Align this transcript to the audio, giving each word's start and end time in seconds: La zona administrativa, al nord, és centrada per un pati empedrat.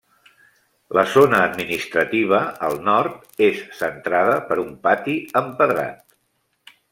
La 0.99 1.01
zona 1.15 1.41
administrativa, 1.49 2.39
al 2.69 2.79
nord, 2.87 3.19
és 3.49 3.61
centrada 3.83 4.39
per 4.49 4.59
un 4.65 4.73
pati 4.89 5.19
empedrat. 5.43 6.19